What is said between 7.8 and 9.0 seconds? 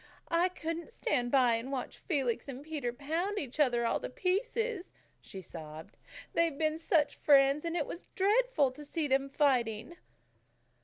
was dreadful to